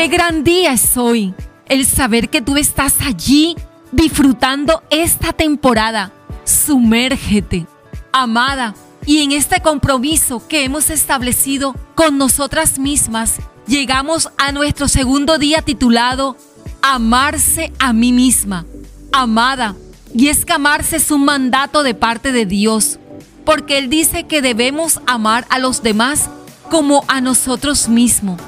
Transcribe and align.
Qué 0.00 0.08
gran 0.08 0.44
día 0.44 0.72
es 0.72 0.96
hoy 0.96 1.34
el 1.66 1.84
saber 1.84 2.30
que 2.30 2.40
tú 2.40 2.56
estás 2.56 3.02
allí 3.02 3.54
disfrutando 3.92 4.82
esta 4.88 5.34
temporada. 5.34 6.10
Sumérgete, 6.42 7.66
amada, 8.10 8.74
y 9.04 9.18
en 9.18 9.32
este 9.32 9.60
compromiso 9.60 10.42
que 10.48 10.64
hemos 10.64 10.88
establecido 10.88 11.74
con 11.94 12.16
nosotras 12.16 12.78
mismas, 12.78 13.40
llegamos 13.66 14.30
a 14.38 14.52
nuestro 14.52 14.88
segundo 14.88 15.36
día 15.36 15.60
titulado 15.60 16.34
Amarse 16.80 17.70
a 17.78 17.92
mí 17.92 18.14
misma. 18.14 18.64
Amada, 19.12 19.76
y 20.14 20.28
es 20.28 20.46
que 20.46 20.54
amarse 20.54 20.96
es 20.96 21.10
un 21.10 21.26
mandato 21.26 21.82
de 21.82 21.92
parte 21.92 22.32
de 22.32 22.46
Dios, 22.46 22.98
porque 23.44 23.76
Él 23.76 23.90
dice 23.90 24.26
que 24.26 24.40
debemos 24.40 25.02
amar 25.06 25.46
a 25.50 25.58
los 25.58 25.82
demás 25.82 26.30
como 26.70 27.04
a 27.06 27.20
nosotros 27.20 27.90
mismos. 27.90 28.40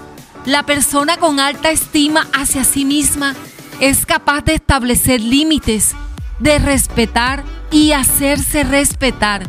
La 0.44 0.64
persona 0.64 1.18
con 1.18 1.38
alta 1.38 1.70
estima 1.70 2.26
hacia 2.32 2.64
sí 2.64 2.84
misma 2.84 3.36
es 3.78 4.04
capaz 4.04 4.42
de 4.42 4.54
establecer 4.54 5.20
límites, 5.20 5.94
de 6.40 6.58
respetar 6.58 7.44
y 7.70 7.92
hacerse 7.92 8.64
respetar. 8.64 9.48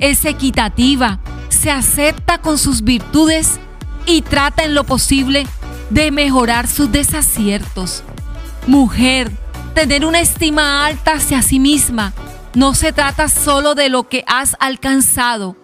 Es 0.00 0.24
equitativa, 0.24 1.20
se 1.48 1.70
acepta 1.70 2.38
con 2.38 2.58
sus 2.58 2.82
virtudes 2.82 3.60
y 4.04 4.22
trata 4.22 4.64
en 4.64 4.74
lo 4.74 4.82
posible 4.82 5.46
de 5.90 6.10
mejorar 6.10 6.66
sus 6.66 6.90
desaciertos. 6.90 8.02
Mujer, 8.66 9.30
tener 9.76 10.04
una 10.04 10.20
estima 10.20 10.84
alta 10.84 11.12
hacia 11.12 11.42
sí 11.42 11.60
misma 11.60 12.12
no 12.54 12.74
se 12.74 12.92
trata 12.92 13.28
solo 13.28 13.76
de 13.76 13.88
lo 13.88 14.08
que 14.08 14.24
has 14.26 14.56
alcanzado 14.58 15.56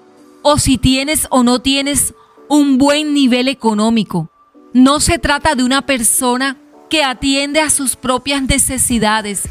o 0.42 0.56
si 0.58 0.78
tienes 0.78 1.26
o 1.30 1.42
no 1.42 1.58
tienes 1.60 2.14
un 2.48 2.78
buen 2.78 3.12
nivel 3.12 3.48
económico. 3.48 4.30
No 4.74 5.00
se 5.00 5.18
trata 5.18 5.54
de 5.54 5.64
una 5.64 5.82
persona 5.82 6.58
que 6.90 7.02
atiende 7.02 7.60
a 7.60 7.70
sus 7.70 7.96
propias 7.96 8.42
necesidades, 8.42 9.48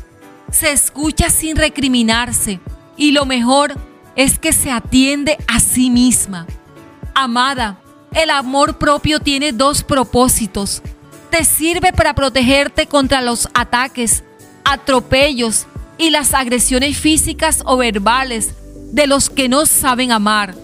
se 0.52 0.72
escucha 0.72 1.30
sin 1.32 1.56
recriminarse 1.56 2.60
y 2.98 3.12
lo 3.12 3.26
mejor 3.26 3.76
es 4.16 4.38
que 4.38 4.54
se 4.54 4.72
atiende 4.72 5.38
a 5.48 5.60
sí 5.60 5.90
misma. 5.90 6.46
Amada, 7.16 7.80
el 8.14 8.30
amor 8.30 8.78
propio 8.78 9.20
tiene 9.20 9.54
dos 9.54 9.84
propósitos. 9.84 10.84
Te 11.32 11.44
sirve 11.46 11.94
para 11.94 12.14
protegerte 12.14 12.86
contra 12.86 13.22
los 13.22 13.50
ataques, 13.56 14.24
atropellos 14.64 15.66
y 15.98 16.12
las 16.12 16.36
agresiones 16.36 16.98
físicas 16.98 17.64
o 17.66 17.78
verbales 17.78 18.54
de 18.92 19.08
los 19.08 19.32
que 19.32 19.50
no 19.50 19.66
saben 19.66 20.12
amar. 20.12 20.56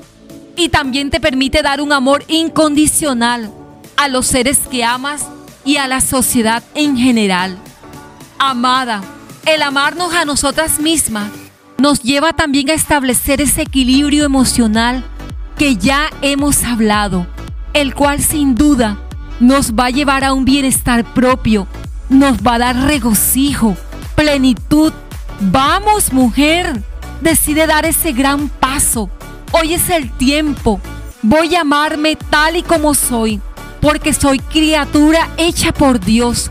Y 0.56 0.70
también 0.70 1.10
te 1.10 1.20
permite 1.20 1.64
dar 1.64 1.82
un 1.82 1.92
amor 1.92 2.24
incondicional 2.28 3.52
a 3.98 4.08
los 4.08 4.28
seres 4.28 4.60
que 4.70 4.84
amas 4.84 5.28
y 5.66 5.78
a 5.78 5.88
la 5.88 6.02
sociedad 6.02 6.64
en 6.76 6.98
general. 6.98 7.58
Amada, 8.40 9.02
el 9.46 9.62
amarnos 9.62 10.14
a 10.14 10.26
nosotras 10.26 10.80
mismas 10.80 11.30
nos 11.78 12.02
lleva 12.02 12.34
también 12.34 12.70
a 12.70 12.74
establecer 12.74 13.42
ese 13.42 13.64
equilibrio 13.64 14.26
emocional 14.26 15.04
que 15.58 15.76
ya 15.76 16.10
hemos 16.22 16.64
hablado, 16.64 17.28
el 17.74 17.94
cual 17.94 18.22
sin 18.22 18.56
duda 18.56 18.98
nos 19.40 19.74
va 19.74 19.86
a 19.86 19.92
llevar 19.92 20.24
a 20.24 20.34
un 20.34 20.46
bienestar 20.46 21.04
propio, 21.14 21.68
nos 22.10 22.38
va 22.38 22.56
a 22.56 22.60
dar 22.60 22.76
regocijo, 22.76 23.76
plenitud. 24.16 24.94
Vamos 25.40 26.14
mujer, 26.14 26.82
decide 27.22 27.68
dar 27.68 27.86
ese 27.86 28.12
gran 28.12 28.50
paso. 28.50 29.10
Hoy 29.52 29.74
es 29.74 29.90
el 29.90 30.12
tiempo. 30.12 30.80
Voy 31.22 31.56
a 31.56 31.62
amarme 31.62 32.16
tal 32.16 32.56
y 32.56 32.64
como 32.64 32.94
soy 32.94 33.42
porque 33.84 34.14
soy 34.14 34.40
criatura 34.40 35.30
hecha 35.36 35.74
por 35.74 36.00
Dios. 36.00 36.50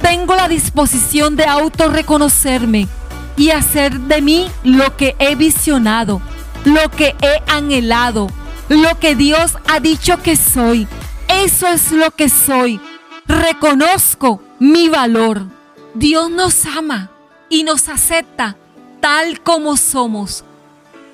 Tengo 0.00 0.34
la 0.34 0.48
disposición 0.48 1.36
de 1.36 1.44
autorreconocerme 1.44 2.88
y 3.36 3.50
hacer 3.50 4.00
de 4.00 4.20
mí 4.20 4.50
lo 4.64 4.96
que 4.96 5.14
he 5.20 5.36
visionado, 5.36 6.20
lo 6.64 6.90
que 6.90 7.14
he 7.22 7.40
anhelado, 7.48 8.26
lo 8.68 8.98
que 8.98 9.14
Dios 9.14 9.56
ha 9.68 9.78
dicho 9.78 10.20
que 10.24 10.34
soy. 10.34 10.88
Eso 11.28 11.68
es 11.68 11.92
lo 11.92 12.10
que 12.10 12.28
soy. 12.28 12.80
Reconozco 13.28 14.42
mi 14.58 14.88
valor. 14.88 15.46
Dios 15.94 16.32
nos 16.32 16.66
ama 16.66 17.12
y 17.48 17.62
nos 17.62 17.88
acepta 17.88 18.56
tal 19.00 19.40
como 19.40 19.76
somos. 19.76 20.44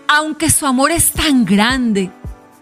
Aunque 0.09 0.51
su 0.51 0.65
amor 0.65 0.93
es 0.93 1.13
tan 1.13 1.45
grande 1.45 2.11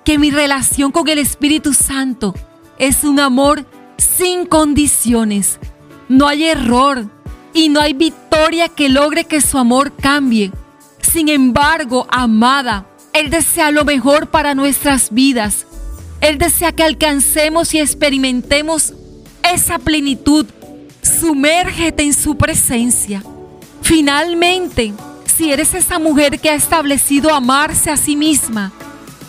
que 0.04 0.19
mi 0.19 0.32
relación 0.32 0.91
con 0.91 1.06
el 1.06 1.19
Espíritu 1.20 1.72
Santo 1.72 2.34
es 2.78 3.04
un 3.04 3.20
amor 3.20 3.66
sin 3.97 4.47
condiciones. 4.47 5.59
No 6.09 6.26
hay 6.28 6.44
error 6.44 7.09
y 7.53 7.69
no 7.69 7.81
hay 7.81 7.94
victoria 7.94 8.69
que 8.69 8.88
logre 8.88 9.25
que 9.25 9.41
su 9.41 9.59
amor 9.59 9.92
cambie. 9.97 10.53
Sin 11.00 11.28
embargo, 11.28 12.06
amada, 12.10 12.86
Él 13.12 13.31
desea 13.31 13.70
lo 13.70 13.84
mejor 13.84 14.28
para 14.28 14.54
nuestras 14.54 15.12
vidas. 15.12 15.66
Él 16.20 16.38
desea 16.38 16.72
que 16.72 16.82
alcancemos 16.82 17.75
y 17.75 17.78
experimentemos 17.78 18.92
esa 19.42 19.78
plenitud. 19.78 20.47
Sumérgete 21.03 22.03
en 22.03 22.12
su 22.12 22.36
presencia. 22.36 23.22
Finalmente, 23.82 24.92
si 25.25 25.53
eres 25.53 25.75
esa 25.75 25.98
mujer 25.98 26.41
que 26.41 26.50
ha 26.50 26.54
establecido 26.54 27.32
amarse 27.32 27.91
a 27.91 27.97
sí 27.97 28.16
misma, 28.16 28.72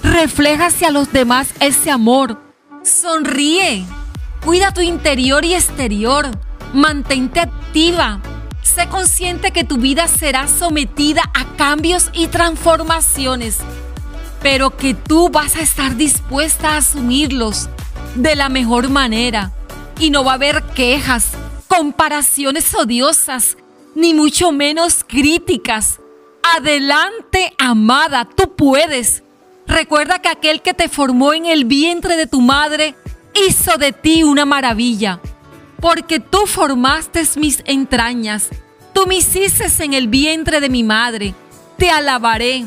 refleja 0.01 0.67
hacia 0.67 0.89
los 0.89 1.11
demás 1.11 1.49
ese 1.59 1.91
amor 1.91 2.46
Sonríe. 2.87 3.85
Cuida 4.43 4.73
tu 4.73 4.81
interior 4.81 5.43
y 5.43 5.53
exterior. 5.53 6.27
Mantente 6.73 7.41
activa. 7.41 8.21
Sé 8.63 8.87
consciente 8.87 9.51
que 9.51 9.63
tu 9.63 9.77
vida 9.77 10.07
será 10.07 10.47
sometida 10.47 11.23
a 11.33 11.45
cambios 11.57 12.09
y 12.13 12.27
transformaciones, 12.27 13.57
pero 14.41 14.77
que 14.77 14.93
tú 14.93 15.29
vas 15.29 15.55
a 15.55 15.61
estar 15.61 15.95
dispuesta 15.95 16.73
a 16.73 16.77
asumirlos 16.77 17.69
de 18.15 18.35
la 18.35 18.49
mejor 18.49 18.89
manera. 18.89 19.51
Y 19.99 20.09
no 20.09 20.23
va 20.23 20.33
a 20.33 20.35
haber 20.35 20.63
quejas, 20.63 21.31
comparaciones 21.67 22.73
odiosas, 22.75 23.57
ni 23.95 24.13
mucho 24.13 24.51
menos 24.51 25.03
críticas. 25.03 25.99
Adelante, 26.55 27.53
amada, 27.57 28.25
tú 28.25 28.55
puedes. 28.55 29.23
Recuerda 29.67 30.19
que 30.19 30.29
aquel 30.29 30.61
que 30.61 30.73
te 30.73 30.87
formó 30.87 31.33
en 31.33 31.45
el 31.45 31.65
vientre 31.65 32.15
de 32.15 32.25
tu 32.25 32.41
madre 32.41 32.95
hizo 33.47 33.77
de 33.77 33.91
ti 33.91 34.23
una 34.23 34.45
maravilla, 34.45 35.19
porque 35.81 36.19
tú 36.19 36.47
formaste 36.47 37.23
mis 37.35 37.61
entrañas, 37.65 38.47
tú 38.93 39.05
me 39.05 39.17
hiciste 39.17 39.67
en 39.83 39.93
el 39.93 40.07
vientre 40.07 40.61
de 40.61 40.69
mi 40.69 40.83
madre. 40.83 41.35
Te 41.77 41.91
alabaré, 41.91 42.65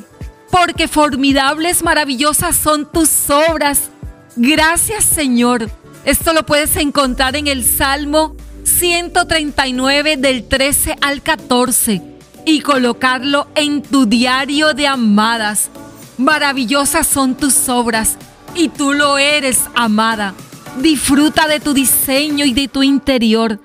porque 0.51 0.87
formidables, 0.87 1.83
maravillosas 1.83 2.57
son 2.57 2.91
tus 2.91 3.31
obras. 3.31 3.91
Gracias 4.37 5.05
Señor. 5.05 5.71
Esto 6.05 6.33
lo 6.33 6.47
puedes 6.47 6.77
encontrar 6.77 7.35
en 7.35 7.47
el 7.47 7.65
Salmo 7.65 8.37
139 8.65 10.17
del 10.17 10.47
13 10.47 10.97
al 11.01 11.23
14 11.23 12.03
y 12.47 12.61
colocarlo 12.61 13.49
en 13.55 13.83
tu 13.83 14.07
diario 14.07 14.73
de 14.73 14.87
amadas 14.87 15.71
Maravillosas 16.21 17.07
son 17.07 17.35
tus 17.35 17.71
obras 17.71 18.19
y 18.55 18.69
tú 18.69 18.93
lo 18.93 19.17
eres, 19.17 19.63
amada. 19.75 20.35
Disfruta 20.79 21.49
de 21.49 21.61
tu 21.61 21.73
diseño 21.73 22.45
y 22.45 22.53
de 22.53 22.69
tu 22.69 22.83
interior. 22.83 23.59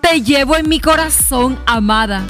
Te 0.00 0.20
llevo 0.20 0.56
en 0.56 0.68
mi 0.68 0.80
corazón, 0.80 1.56
amada. 1.66 2.26